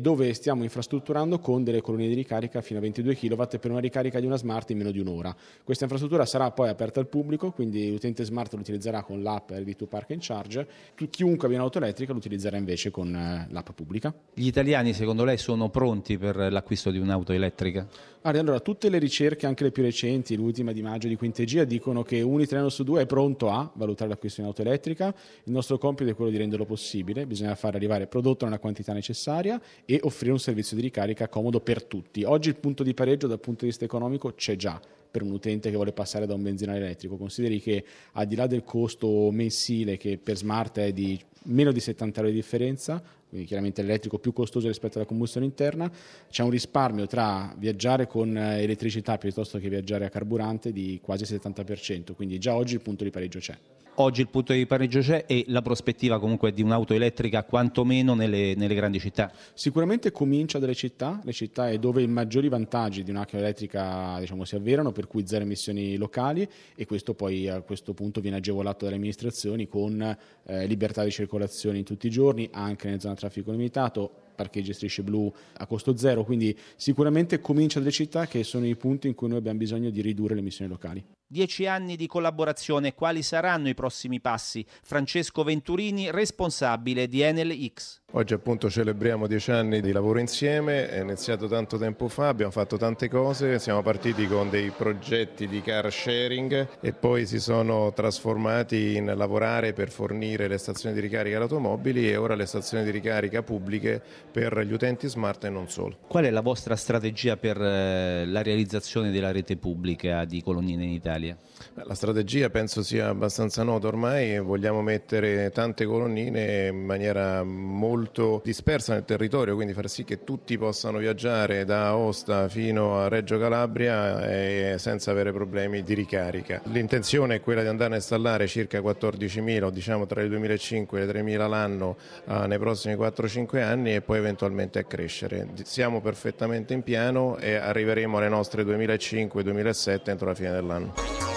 dove 0.00 0.32
stiamo 0.32 0.62
infrastrutturando 0.62 1.38
con 1.38 1.62
delle 1.62 1.80
colonie 1.80 2.08
di 2.08 2.14
ricarica 2.14 2.60
fino 2.60 2.78
a 2.78 2.82
22 2.82 3.14
kW 3.14 3.42
per 3.60 3.70
una 3.70 3.80
ricarica 3.80 4.18
di 4.18 4.26
una 4.26 4.36
smart 4.36 4.70
in 4.70 4.78
meno 4.78 4.90
di 4.90 4.98
un'ora. 4.98 5.34
Questa 5.62 5.84
infrastruttura 5.84 6.24
sarà 6.24 6.50
poi 6.50 6.68
aperta 6.68 7.00
al 7.00 7.08
pubblico, 7.08 7.50
quindi 7.50 7.90
l'utente 7.90 8.24
smart 8.24 8.52
lo 8.54 8.60
utilizzerà 8.60 9.02
con 9.02 9.22
l'app 9.22 9.50
RD2 9.50 9.86
Park 9.86 10.10
and 10.12 10.20
Charge, 10.22 10.66
chiunque 11.10 11.46
abbia 11.46 11.58
un'auto 11.58 11.78
elettrica 11.78 12.12
lo 12.12 12.18
utilizzerà 12.18 12.56
invece 12.56 12.90
con 12.90 13.14
eh, 13.14 13.46
l'app 13.50 13.70
pubblica. 13.74 14.14
Gli 14.34 14.46
italiani 14.46 14.92
secondo 14.92 15.24
lei 15.24 15.38
sono 15.38 15.68
pronti 15.68 16.18
per 16.18 16.36
l'acquisto 16.50 16.90
di 16.90 16.98
un'auto 16.98 17.32
elettrica? 17.32 17.86
Allora, 18.22 18.60
tutte 18.60 18.90
le 18.90 18.98
ricerche, 18.98 19.46
anche 19.46 19.64
le 19.64 19.70
più 19.70 19.82
recenti, 19.82 20.36
l'ultima 20.36 20.72
di 20.72 20.82
maggio 20.82 21.08
di 21.08 21.16
Quintegia, 21.16 21.64
dicono 21.64 22.02
che 22.02 22.20
un 22.20 22.40
italiano 22.40 22.68
su 22.68 22.84
due 22.84 23.02
è 23.02 23.06
pronto 23.06 23.50
a 23.50 23.70
valutare 23.74 24.10
l'acquisto 24.10 24.40
di 24.40 24.46
un'auto 24.46 24.62
elettrica. 24.62 25.14
Il 25.44 25.52
nostro 25.52 25.78
compito 25.78 26.10
è 26.10 26.14
quello 26.14 26.30
di 26.30 26.36
renderlo 26.36 26.66
possibile, 26.66 27.24
bisogna 27.26 27.54
far 27.54 27.74
arrivare 27.74 28.02
il 28.02 28.08
prodotto 28.08 28.44
nella 28.44 28.58
quantità 28.58 28.92
necessaria 28.92 29.49
e 29.86 30.00
offrire 30.02 30.32
un 30.32 30.38
servizio 30.38 30.76
di 30.76 30.82
ricarica 30.82 31.28
comodo 31.28 31.60
per 31.60 31.84
tutti. 31.84 32.24
Oggi 32.24 32.50
il 32.50 32.56
punto 32.56 32.82
di 32.82 32.92
pareggio 32.92 33.26
dal 33.26 33.40
punto 33.40 33.60
di 33.60 33.70
vista 33.70 33.84
economico 33.84 34.34
c'è 34.34 34.56
già 34.56 34.78
per 35.10 35.22
un 35.22 35.32
utente 35.32 35.70
che 35.70 35.76
vuole 35.76 35.92
passare 35.92 36.26
da 36.26 36.34
un 36.34 36.42
benzinaio 36.42 36.82
elettrico. 36.82 37.16
Consideri 37.16 37.60
che 37.60 37.84
al 38.12 38.26
di 38.26 38.36
là 38.36 38.46
del 38.46 38.62
costo 38.62 39.30
mensile 39.30 39.96
che 39.96 40.18
per 40.22 40.36
smart 40.36 40.78
è 40.78 40.92
di 40.92 41.18
meno 41.44 41.72
di 41.72 41.80
70 41.80 42.20
euro 42.20 42.30
di 42.30 42.36
differenza, 42.36 43.02
quindi 43.30 43.46
chiaramente 43.46 43.80
l'elettrico 43.80 44.18
più 44.18 44.32
costoso 44.32 44.66
rispetto 44.66 44.98
alla 44.98 45.06
combustione 45.06 45.46
interna, 45.46 45.90
c'è 46.28 46.42
un 46.42 46.50
risparmio 46.50 47.06
tra 47.06 47.54
viaggiare 47.56 48.06
con 48.06 48.36
eh, 48.36 48.62
elettricità 48.62 49.16
piuttosto 49.16 49.58
che 49.58 49.68
viaggiare 49.68 50.04
a 50.04 50.10
carburante 50.10 50.72
di 50.72 51.00
quasi 51.02 51.24
70%, 51.24 52.14
quindi 52.14 52.38
già 52.38 52.54
oggi 52.54 52.74
il 52.74 52.80
punto 52.82 53.04
di 53.04 53.10
pareggio 53.10 53.38
c'è. 53.38 53.56
Oggi 53.94 54.22
il 54.22 54.28
punto 54.28 54.54
di 54.54 54.66
pareggio 54.66 55.00
c'è 55.00 55.24
e 55.26 55.44
la 55.48 55.60
prospettiva 55.60 56.18
comunque 56.18 56.52
di 56.52 56.62
un'auto 56.62 56.94
elettrica 56.94 57.44
quantomeno 57.44 58.14
nelle, 58.14 58.54
nelle 58.54 58.74
grandi 58.74 58.98
città? 58.98 59.30
Sicuramente 59.52 60.10
comincia 60.10 60.58
dalle 60.58 60.74
città, 60.74 61.20
le 61.22 61.32
città 61.32 61.68
è 61.68 61.76
dove 61.76 62.00
i 62.00 62.06
maggiori 62.06 62.48
vantaggi 62.48 63.02
di 63.02 63.10
un'auto 63.10 63.36
elettrica 63.36 64.16
diciamo, 64.18 64.44
si 64.44 64.54
avverano, 64.54 64.90
per 64.92 65.06
cui 65.06 65.26
zero 65.26 65.44
emissioni 65.44 65.96
locali 65.96 66.48
e 66.74 66.86
questo 66.86 67.12
poi 67.12 67.46
a 67.48 67.60
questo 67.60 67.92
punto 67.92 68.22
viene 68.22 68.38
agevolato 68.38 68.84
dalle 68.84 68.96
amministrazioni 68.96 69.68
con 69.68 70.00
eh, 70.46 70.66
libertà 70.66 71.04
di 71.04 71.10
circolazione 71.10 71.76
in 71.76 71.84
tutti 71.84 72.06
i 72.06 72.10
giorni, 72.10 72.48
anche 72.52 72.86
nelle 72.86 73.00
zone 73.00 73.12
traffico 73.20 73.52
limitato, 73.52 74.10
parcheggi 74.34 74.72
strisce 74.72 75.02
blu 75.02 75.32
a 75.58 75.66
costo 75.66 75.96
zero, 75.96 76.24
quindi 76.24 76.56
sicuramente 76.76 77.40
comincia 77.40 77.78
dalle 77.78 77.90
città 77.92 78.26
che 78.26 78.42
sono 78.42 78.66
i 78.66 78.74
punti 78.74 79.06
in 79.06 79.14
cui 79.14 79.28
noi 79.28 79.38
abbiamo 79.38 79.58
bisogno 79.58 79.90
di 79.90 80.00
ridurre 80.00 80.34
le 80.34 80.40
emissioni 80.40 80.70
locali. 80.70 81.04
Dieci 81.32 81.64
anni 81.64 81.94
di 81.94 82.08
collaborazione, 82.08 82.92
quali 82.92 83.22
saranno 83.22 83.68
i 83.68 83.74
prossimi 83.74 84.20
passi? 84.20 84.66
Francesco 84.82 85.44
Venturini, 85.44 86.10
responsabile 86.10 87.06
di 87.06 87.20
Enel 87.20 87.54
X. 87.72 88.00
Oggi 88.14 88.34
appunto 88.34 88.68
celebriamo 88.68 89.28
dieci 89.28 89.52
anni 89.52 89.80
di 89.80 89.92
lavoro 89.92 90.18
insieme, 90.18 90.90
è 90.90 91.00
iniziato 91.00 91.46
tanto 91.46 91.78
tempo 91.78 92.08
fa, 92.08 92.26
abbiamo 92.26 92.50
fatto 92.50 92.76
tante 92.76 93.08
cose, 93.08 93.60
siamo 93.60 93.82
partiti 93.82 94.26
con 94.26 94.50
dei 94.50 94.70
progetti 94.70 95.46
di 95.46 95.62
car 95.62 95.92
sharing 95.92 96.66
e 96.80 96.92
poi 96.92 97.24
si 97.24 97.38
sono 97.38 97.92
trasformati 97.92 98.96
in 98.96 99.14
lavorare 99.14 99.72
per 99.72 99.90
fornire 99.90 100.48
le 100.48 100.58
stazioni 100.58 100.92
di 100.96 101.00
ricarica 101.00 101.36
alle 101.36 101.44
automobili 101.44 102.10
e 102.10 102.16
ora 102.16 102.34
le 102.34 102.46
stazioni 102.46 102.82
di 102.82 102.90
ricarica 102.90 103.44
pubbliche 103.44 104.02
per 104.32 104.58
gli 104.66 104.72
utenti 104.72 105.06
smart 105.06 105.44
e 105.44 105.50
non 105.50 105.68
solo. 105.68 105.98
Qual 106.08 106.24
è 106.24 106.30
la 106.30 106.40
vostra 106.40 106.74
strategia 106.74 107.36
per 107.36 107.62
eh, 107.62 108.26
la 108.26 108.42
realizzazione 108.42 109.12
della 109.12 109.30
rete 109.30 109.56
pubblica 109.56 110.24
di 110.24 110.42
colonnine 110.42 110.82
in 110.82 110.90
Italia? 110.90 111.19
далее. 111.20 111.36
La 111.84 111.94
strategia 111.94 112.50
penso 112.50 112.82
sia 112.82 113.08
abbastanza 113.08 113.62
nota 113.62 113.86
ormai, 113.86 114.38
vogliamo 114.38 114.82
mettere 114.82 115.50
tante 115.50 115.84
colonnine 115.84 116.68
in 116.68 116.84
maniera 116.84 117.42
molto 117.42 118.40
dispersa 118.44 118.94
nel 118.94 119.04
territorio, 119.04 119.54
quindi 119.54 119.72
far 119.72 119.88
sì 119.88 120.04
che 120.04 120.24
tutti 120.24 120.56
possano 120.58 120.98
viaggiare 120.98 121.64
da 121.64 121.88
Aosta 121.88 122.48
fino 122.48 122.98
a 122.98 123.08
Reggio 123.08 123.38
Calabria 123.38 124.28
eh, 124.28 124.74
senza 124.78 125.10
avere 125.10 125.32
problemi 125.32 125.82
di 125.82 125.94
ricarica. 125.94 126.60
L'intenzione 126.64 127.36
è 127.36 127.40
quella 127.40 127.62
di 127.62 127.68
andare 127.68 127.92
a 127.94 127.96
installare 127.96 128.46
circa 128.46 128.80
14.000, 128.80 129.70
diciamo 129.70 130.06
tra 130.06 130.22
i 130.22 130.28
2.500 130.28 130.96
e 130.96 131.02
i 131.02 131.06
3.000 131.06 131.48
l'anno 131.48 131.96
eh, 132.26 132.46
nei 132.46 132.58
prossimi 132.58 132.94
4-5 132.94 133.62
anni 133.62 133.94
e 133.94 134.02
poi 134.02 134.18
eventualmente 134.18 134.78
a 134.78 134.84
crescere. 134.84 135.48
Siamo 135.62 136.00
perfettamente 136.00 136.74
in 136.74 136.82
piano 136.82 137.38
e 137.38 137.54
arriveremo 137.54 138.18
alle 138.18 138.28
nostre 138.28 138.62
2005-2007 138.64 140.10
entro 140.10 140.26
la 140.26 140.34
fine 140.34 140.50
dell'anno. 140.50 141.29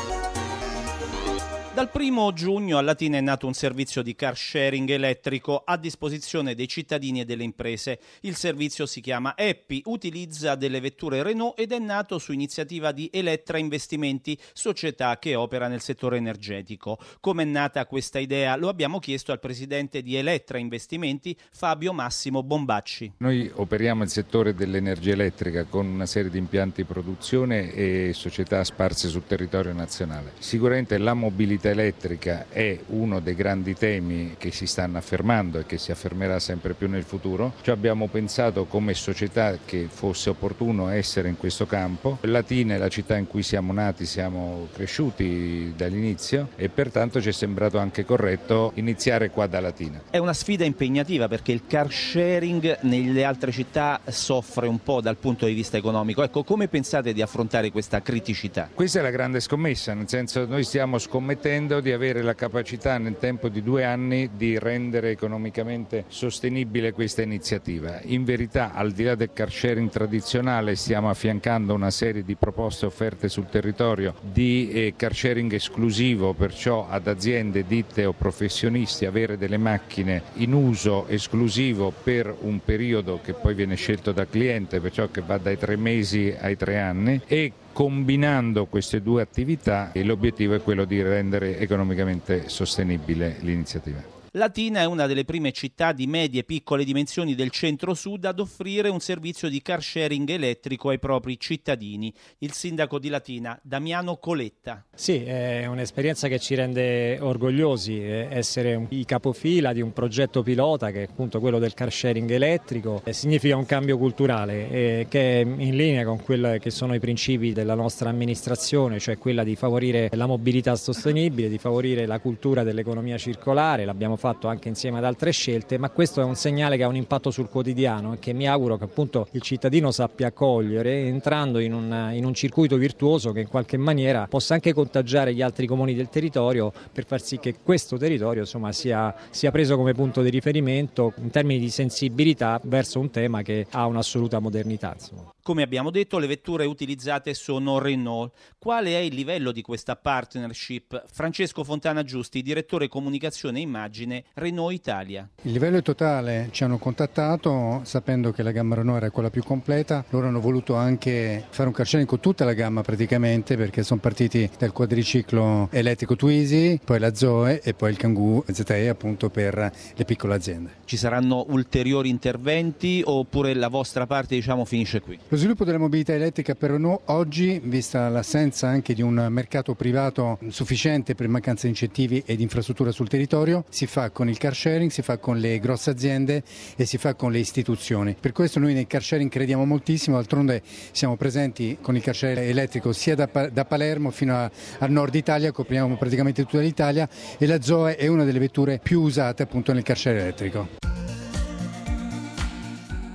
Dal 1.84 1.92
primo 1.92 2.32
giugno 2.32 2.78
a 2.78 2.82
Latina 2.82 3.18
è 3.18 3.20
nato 3.22 3.46
un 3.46 3.54
servizio 3.54 4.02
di 4.02 4.16
car 4.16 4.38
sharing 4.38 4.90
elettrico 4.90 5.63
a 5.66 5.75
disposizione 5.75 6.56
dei 6.56 6.70
cittadini 6.70 7.20
e 7.20 7.25
delle 7.25 7.44
imprese. 7.44 8.00
Il 8.22 8.38
servizio 8.38 8.86
si 8.86 9.02
chiama 9.02 9.36
EPI, 9.36 9.82
utilizza 9.88 10.56
delle 10.56 10.80
vetture 10.80 11.22
Renault 11.24 11.60
ed 11.60 11.74
è 11.74 11.80
nato 11.80 12.20
su 12.20 12.32
iniziativa 12.32 12.94
di 12.94 13.10
Elettra 13.12 13.58
Investimenti, 13.58 14.40
società 14.54 15.20
che 15.20 15.36
opera 15.36 15.68
nel 15.68 15.82
settore 15.82 16.16
energetico. 16.16 16.98
Come 17.20 17.44
è 17.44 17.46
nata 17.46 17.86
questa 17.86 18.18
idea? 18.18 18.56
Lo 18.56 18.70
abbiamo 18.70 19.00
chiesto 19.00 19.34
al 19.34 19.42
presidente 19.42 20.02
di 20.02 20.16
Elettra 20.16 20.60
Investimenti, 20.60 21.38
Fabio 21.52 21.92
Massimo 21.92 22.44
Bombacci. 22.44 23.16
Noi 23.18 23.52
operiamo 23.54 24.04
nel 24.04 24.10
settore 24.10 24.56
dell'energia 24.56 25.12
elettrica 25.12 25.66
con 25.66 25.86
una 25.86 26.06
serie 26.06 26.32
di 26.32 26.38
impianti 26.38 26.84
di 26.84 26.88
produzione 26.88 27.74
e 27.74 28.12
società 28.13 28.63
sparse 28.63 29.10
sul 29.10 29.28
territorio 29.28 29.74
nazionale. 29.74 30.32
Sicuramente 30.40 30.98
la 30.98 31.13
mobilità 31.13 31.72
elettrica 31.74 32.46
è 32.50 32.80
uno 32.88 33.20
dei 33.20 33.36
grandi 33.36 33.75
temi 33.75 34.36
che 34.38 34.51
si 34.51 34.65
stanno 34.65 34.98
affermando 34.98 35.60
e 35.60 35.65
che 35.65 35.77
si 35.77 35.92
affermerà 35.92 36.39
sempre 36.39 36.74
più 36.74 36.88
nel 36.88 37.03
futuro. 37.03 37.53
Ci 37.62 37.72
abbiamo 37.72 38.08
pensato 38.08 38.65
come 38.65 38.94
società 38.94 39.58
che 39.63 39.88
fosse 39.89 40.30
opportuno 40.30 40.88
essere 40.89 41.27
in 41.30 41.38
questo 41.38 41.65
campo. 41.65 42.18
Latina 42.22 42.75
è 42.75 42.77
la 42.77 42.89
città 42.89 43.18
in 43.18 43.27
cui 43.27 43.44
siamo 43.44 43.74
nati, 43.74 44.06
siamo 44.06 44.68
cresciuti 44.74 45.74
dall'inizio 45.75 46.50
e 46.56 46.70
pertanto 46.70 47.22
ci 47.22 47.30
è 47.30 47.34
sembrato 47.34 47.77
anche 47.77 48.06
corretto 48.06 48.72
iniziare 48.75 49.30
qua 49.30 49.48
da 49.48 49.60
Latina. 49.60 50.01
È 50.10 50.18
una 50.18 50.34
sfida 50.34 50.63
impegnativa 50.63 51.27
perché 51.27 51.51
il 51.51 51.63
car 51.68 51.92
sharing 51.92 52.80
nelle 52.82 53.24
altre 53.24 53.51
città 53.51 54.00
soffre 54.08 54.68
un 54.68 54.82
po' 54.82 55.01
dal 55.01 55.18
punto 55.18 55.46
di 55.46 55.53
vista 55.53 55.77
economico. 55.77 56.24
Ecco, 56.24 56.44
come 56.44 56.68
pensate 56.68 57.13
di 57.13 57.22
affrontare 57.22 57.72
questa 57.72 58.01
criticità? 58.01 58.70
Questa 58.74 59.00
è 59.00 59.01
la 59.01 59.10
grande 59.10 59.39
scommessa, 59.39 59.94
nel 59.94 60.08
senso 60.08 60.46
noi 60.46 60.63
stiamo 60.63 60.98
scommettendo 60.98 61.62
pretendo 61.63 61.79
di 61.79 61.91
avere 61.91 62.22
la 62.22 62.36
capacità 62.36 62.98
nel 62.98 63.17
tempo 63.17 63.48
di 63.48 63.63
due 63.63 63.86
anni 63.86 64.32
di 64.36 64.60
rendere 64.60 65.12
economicamente 65.12 66.05
sostenibile 66.08 66.91
questa 66.91 67.22
iniziativa. 67.22 68.01
In 68.03 68.24
verità, 68.25 68.74
al 68.74 68.91
di 68.91 69.03
là 69.03 69.15
del 69.15 69.32
car 69.34 69.51
sharing 69.51 69.89
tradizionale, 69.89 70.75
stiamo 70.75 71.10
affiancando 71.10 71.74
una 71.74 71.91
serie 71.91 72.24
di 72.24 72.36
proposte 72.36 72.86
offerte 72.86 73.29
sul 73.29 73.48
territorio 73.48 74.13
di 74.22 74.70
eh, 74.72 74.93
car 74.98 75.15
sharing 75.15 75.53
esclusivo, 75.53 76.34
perciò 76.34 76.88
ad 76.89 77.08
aziende, 77.08 77.65
ditte 77.65 78.05
o 78.05 78.13
professionisti 78.13 79.05
avere 79.05 79.38
delle 79.38 79.58
macchine 79.58 80.24
in 80.36 80.53
uso 80.53 81.08
esclusivo 81.08 81.93
per 82.03 82.34
un 82.41 82.60
periodo 82.63 83.22
che 83.24 83.34
poi 83.34 83.53
viene 83.53 83.75
scelto 83.75 84.12
dal 84.12 84.29
cliente, 84.29 84.82
perciò 84.82 85.10
che 85.10 85.22
va 85.22 85.38
dai 85.38 85.58
tre 85.58 85.77
mesi 85.77 86.36
ai 86.38 86.58
tre 86.58 86.79
anni 86.79 87.22
e 87.25 87.51
combinando 87.74 88.68
queste 88.68 89.01
due 89.01 89.22
attività 89.22 89.92
l'obiettivo 90.03 90.53
è 90.53 90.62
quello 90.62 90.86
di 90.86 91.01
rendere 91.01 91.58
economicamente 91.58 92.48
sostenibile 92.48 93.38
l'iniziativa. 93.42 94.23
Latina 94.36 94.80
è 94.80 94.86
una 94.86 95.06
delle 95.06 95.25
prime 95.25 95.52
città 95.52 95.92
di 95.92 96.08
medie 96.08 96.40
e 96.40 96.44
piccole 96.44 96.84
dimensioni 96.84 97.36
del 97.36 97.52
centro-sud 97.52 98.25
ad 98.25 98.40
offrire 98.40 98.90
un 98.90 99.00
servizio 99.00 99.48
di 99.48 99.62
car 99.62 99.84
sharing 99.84 100.28
elettrico 100.28 100.90
ai 100.90 100.98
propri 100.98 101.40
cittadini. 101.40 102.12
Il 102.40 102.52
sindaco 102.52 102.98
di 102.98 103.10
Latina, 103.10 103.60
Damiano 103.62 104.18
Coletta. 104.18 104.86
Sì, 104.92 105.24
è 105.24 105.68
un'esperienza 105.68 106.28
che 106.28 106.40
ci 106.40 106.56
rende 106.56 107.20
orgogliosi 107.22 108.04
eh, 108.04 108.28
essere 108.32 108.88
i 108.90 109.06
capofila 109.06 109.72
di 109.72 109.82
un 109.82 109.94
progetto 109.94 110.42
pilota 110.42 110.90
che 110.90 111.04
è 111.04 111.08
appunto 111.08 111.40
quello 111.40 111.60
del 111.60 111.75
car 111.75 111.92
sharing 111.92 112.32
elettrico. 112.32 113.04
Significa 113.12 113.56
un 113.56 113.68
cambio 113.68 114.00
culturale 114.00 114.68
eh, 114.72 115.06
che 115.10 115.42
è 115.42 115.46
in 115.46 115.75
linea 115.75 116.06
con 116.06 116.20
quelli 116.24 116.58
che 116.58 116.72
sono 116.72 116.96
i 116.96 117.00
principi 117.00 117.54
della 117.54 117.75
nostra 117.75 118.10
amministrazione, 118.10 118.98
cioè 118.98 119.20
quella 119.20 119.44
di 119.44 119.56
favorire 119.56 120.10
la 120.13 120.25
mobilità 120.25 120.75
sostenibile, 120.75 121.50
di 121.50 121.60
favorire 121.60 122.08
la 122.08 122.18
cultura 122.18 122.63
dell'economia 122.63 123.20
circolare. 123.20 123.86
L'abbiamo 123.86 124.22
fatto 124.24 124.48
anche 124.48 124.70
insieme 124.70 125.00
ad 125.00 125.03
altre 125.03 125.32
scelte, 125.32 125.77
ma 125.77 125.89
questo 125.89 126.22
è 126.22 126.24
un 126.24 126.36
segnale 126.36 126.77
che 126.77 126.84
ha 126.84 126.88
un 126.88 126.96
impatto 126.96 127.30
sul 127.30 127.50
quotidiano 127.50 128.13
e 128.13 128.20
che 128.20 128.32
mi 128.32 128.48
auguro 128.48 128.77
che 128.77 128.86
appunto 128.86 129.27
il 129.32 129.42
cittadino 129.42 129.92
sappia 129.92 130.32
cogliere 130.32 131.08
entrando 131.08 131.60
in 131.60 131.74
un, 131.74 132.12
in 132.13 132.24
un 132.24 132.34
circuito 132.34 132.77
virtuoso 132.77 133.34
che 133.34 133.42
in 133.42 133.50
qualche 133.50 133.75
maniera 133.75 134.27
possa 134.30 134.53
anche 134.53 134.72
contagiare 134.72 135.34
gli 135.34 135.42
altri 135.42 135.68
comuni 135.68 135.94
del 135.94 136.08
territorio 136.08 136.72
per 136.94 137.06
far 137.06 137.22
sì 137.22 137.38
che 137.38 137.56
questo 137.62 137.98
territorio 137.98 138.44
insomma, 138.44 138.72
sia, 138.72 139.13
sia 139.30 139.51
preso 139.51 139.75
come 139.75 139.92
punto 139.92 140.22
di 140.22 140.30
riferimento 140.30 141.12
in 141.18 141.30
termini 141.30 141.60
di 141.60 141.70
sensibilità 141.70 142.62
verso 142.63 143.01
un 143.01 143.10
tema 143.10 143.42
che 143.42 143.65
ha 143.72 143.86
un'assoluta 143.88 144.39
modernità. 144.39 144.94
Insomma. 144.94 145.33
Come 145.44 145.62
abbiamo 145.62 145.92
detto, 145.92 146.20
le 146.20 146.28
vetture 146.28 146.64
utilizzate 146.64 147.34
sono 147.34 147.78
Renault. 147.78 148.32
Quale 148.58 148.92
è 148.92 149.00
il 149.00 149.14
livello 149.14 149.52
di 149.52 149.62
questa 149.62 149.98
partnership? 149.98 151.04
Francesco 151.12 151.66
Fontana 151.66 152.02
Giusti, 152.04 152.42
direttore 152.42 152.88
comunicazione 152.88 153.58
e 153.60 153.64
immagine 153.64 154.24
Renault 154.36 154.74
Italia. 154.74 155.30
Il 155.42 155.52
livello 155.52 155.80
è 155.80 155.82
totale, 155.82 156.48
ci 156.52 156.64
hanno 156.64 156.78
contattato 156.78 157.82
sapendo 157.84 158.32
che 158.32 158.42
la 158.42 158.52
gamma 158.52 158.76
Renault 158.76 159.02
era 159.02 159.12
quella 159.12 159.30
più 159.30 159.44
completa, 159.44 160.06
loro 160.12 160.28
hanno 160.28 160.40
voluto 160.40 160.76
anche 160.76 161.44
fare 161.50 161.68
un 161.68 161.76
car 161.76 161.88
sharing 161.88 162.08
con 162.08 162.22
tutta 162.22 162.46
la 162.46 162.54
gamma 162.54 162.82
praticamente 162.82 163.58
perché 163.58 163.84
sono 163.84 164.00
partiti 164.00 164.50
dal 164.58 164.72
quadriciclo 164.72 165.68
elettrico 165.72 166.16
Twizy, 166.16 166.80
poi 166.82 167.00
la 167.00 167.14
Zoe 167.14 167.60
e 167.62 167.74
poi 167.74 167.90
il 167.90 167.98
Kangoo 167.98 168.46
ZE 168.50 168.88
appunto 168.88 169.30
per 169.30 169.56
le 169.94 170.06
piccole 170.06 170.36
aziende. 170.36 170.76
Ci 170.86 170.96
saranno 170.96 171.44
ulteriori 171.50 172.08
interventi 172.08 173.02
oppure 173.04 173.54
la 173.54 173.68
vostra 173.68 174.08
parte 174.08 174.36
diciamo 174.36 174.64
finisce 174.64 175.02
qui? 175.02 175.20
Lo 175.34 175.40
sviluppo 175.40 175.66
della 175.66 175.80
mobilità 175.80 176.13
elettrica 176.13 176.54
per 176.54 176.70
Renault 176.70 177.02
oggi, 177.06 177.60
vista 177.63 178.08
l'assenza 178.08 178.68
anche 178.68 178.94
di 178.94 179.02
un 179.02 179.16
mercato 179.32 179.74
privato 179.74 180.38
sufficiente 180.50 181.16
per 181.16 181.28
mancanza 181.28 181.63
di 181.63 181.70
incentivi 181.70 182.22
e 182.24 182.36
di 182.36 182.44
infrastruttura 182.44 182.92
sul 182.92 183.08
territorio, 183.08 183.66
si 183.70 183.88
fa 183.88 184.12
con 184.12 184.30
il 184.30 184.38
car 184.38 184.54
sharing, 184.54 184.92
si 184.92 185.02
fa 185.02 185.18
con 185.18 185.40
le 185.40 185.58
grosse 185.58 185.90
aziende 185.90 186.44
e 186.75 186.86
si 186.86 187.00
fa 187.00 187.16
con 187.16 187.32
le 187.32 187.40
istituzioni. 187.40 188.16
Per 188.20 188.32
questo 188.32 188.60
noi 188.60 188.75
nel 188.75 188.86
car 188.86 189.02
sharing 189.02 189.32
crediamo 189.32 189.66
moltissimo, 189.66 190.18
d'altronde 190.18 190.62
siamo 190.92 191.18
presenti 191.18 191.80
con 191.82 191.96
il 191.96 192.04
car 192.04 192.16
sharing 192.16 192.48
elettrico 192.48 192.94
sia 192.94 193.16
da, 193.16 193.28
da 193.52 193.66
Palermo 193.66 194.12
fino 194.12 194.36
a, 194.36 194.52
al 194.78 194.92
nord 194.92 195.16
Italia, 195.16 195.52
copriamo 195.52 195.98
praticamente 195.98 196.44
tutta 196.44 196.62
l'Italia 196.62 197.10
e 197.40 197.48
la 197.48 197.60
Zoe 197.60 197.96
è 197.96 198.06
una 198.06 198.24
delle 198.24 198.38
vetture 198.38 198.80
più 198.84 199.02
usate 199.02 199.42
appunto 199.42 199.74
nel 199.74 199.82
car 199.82 199.98
sharing 199.98 200.22
elettrico. 200.22 200.93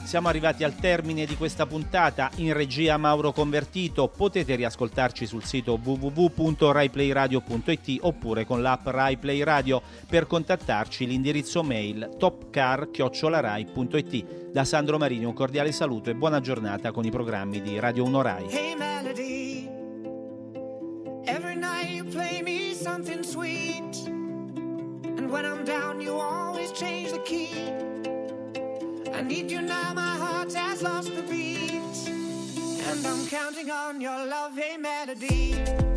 Siamo 0.09 0.29
arrivati 0.29 0.65
al 0.65 0.75
termine 0.75 1.27
di 1.27 1.37
questa 1.37 1.67
puntata. 1.67 2.31
In 2.37 2.55
regia 2.55 2.97
Mauro 2.97 3.31
Convertito. 3.31 4.09
Potete 4.09 4.55
riascoltarci 4.55 5.27
sul 5.27 5.45
sito 5.45 5.79
www.raiplayradio.it 5.83 7.99
oppure 8.00 8.47
con 8.47 8.62
l'app 8.62 8.87
RaiPlay 8.87 9.43
Radio. 9.43 9.83
Per 10.09 10.27
contattarci 10.27 11.07
l'indirizzo 11.07 11.62
mail 11.62 12.09
topcar.it. 12.17 14.25
Da 14.50 14.65
Sandro 14.65 14.97
Marini 14.97 15.27
un 15.27 15.35
cordiale 15.35 15.73
saluto 15.73 16.09
e 16.09 16.15
buona 16.15 16.41
giornata 16.41 16.91
con 16.91 17.05
i 17.05 17.11
programmi 17.11 17.61
di 17.61 17.79
Radio 17.79 18.05
1 18.05 18.23
Rai. 18.23 18.47
Hey 18.49 18.75
Melody, 18.77 19.69
every 21.27 21.55
night 21.55 21.91
you 21.91 22.07
play 22.07 22.41
me 22.41 22.73
something 22.73 23.23
sweet. 23.23 24.07
And 25.18 25.31
when 25.31 25.44
I'm 25.44 25.64
down 25.64 26.01
you 26.01 26.18
always 26.18 26.73
change 26.73 27.12
the 27.12 27.21
key. 27.25 28.17
I 29.14 29.23
need 29.23 29.51
you 29.51 29.62
now, 29.62 29.94
my 29.94 30.16
heart 30.16 30.53
has 30.55 30.83
lost 30.83 31.14
the 31.14 31.23
beat. 31.23 32.09
And 32.88 33.07
I'm 33.07 33.27
counting 33.27 33.71
on 33.71 34.01
your 34.01 34.27
love, 34.27 34.57
hey 34.57 34.77
melody. 34.77 35.88